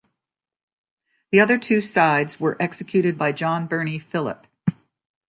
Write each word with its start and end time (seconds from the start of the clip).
The 1.31 1.39
other 1.39 1.59
two 1.59 1.79
sides 1.79 2.39
were 2.39 2.57
executed 2.59 3.19
by 3.19 3.33
John 3.33 3.67
Birnie 3.67 3.99
Philip. 3.99 4.47